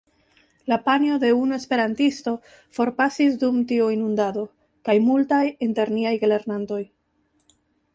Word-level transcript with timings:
La 0.71 0.77
panjo 0.85 1.17
de 1.23 1.29
unu 1.39 1.55
esperantisto 1.57 2.33
forpasis 2.79 3.37
dum 3.45 3.63
tiu 3.73 3.93
inundado, 3.99 4.49
kaj 4.91 5.01
multaj 5.13 5.45
inter 5.71 5.97
niaj 6.01 6.21
gelernantoj. 6.27 6.85